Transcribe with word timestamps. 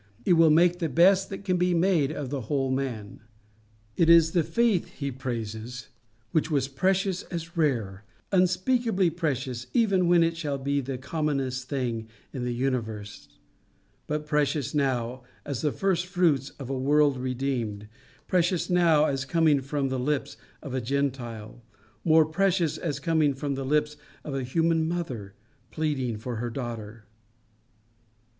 It 0.25 0.33
will 0.33 0.49
make 0.49 0.79
the 0.79 0.89
best 0.89 1.29
that 1.29 1.45
can 1.45 1.57
be 1.57 1.75
made 1.75 2.09
of 2.11 2.31
the 2.31 2.41
whole 2.41 2.71
man.] 2.71 3.21
which 3.95 4.09
was 6.49 6.67
precious 6.67 7.21
as 7.23 7.55
rare 7.55 8.03
unspeakably 8.31 9.11
precious 9.11 9.67
even 9.75 10.07
when 10.07 10.23
it 10.23 10.35
shall 10.35 10.57
be 10.57 10.81
the 10.81 10.97
commonest 10.97 11.69
thing 11.69 12.07
in 12.33 12.43
the 12.43 12.51
universe, 12.51 13.27
but 14.07 14.25
precious 14.25 14.73
now 14.73 15.21
as 15.45 15.61
the 15.61 15.71
first 15.71 16.07
fruits 16.07 16.49
of 16.57 16.67
a 16.71 16.79
world 16.79 17.15
redeemed 17.15 17.87
precious 18.27 18.71
now 18.71 19.05
as 19.05 19.23
coming 19.23 19.61
from 19.61 19.89
the 19.89 19.99
lips 19.99 20.35
of 20.63 20.73
a 20.73 20.81
Gentile 20.81 21.61
more 22.03 22.25
precious 22.25 22.79
as 22.79 22.99
coming 22.99 23.35
from 23.35 23.53
the 23.53 23.65
lips 23.67 23.97
of 24.23 24.33
a 24.33 24.41
human 24.41 24.87
mother 24.87 25.35
pleading 25.69 26.17
for 26.17 26.37
her 26.37 26.49
daughter. 26.49 27.05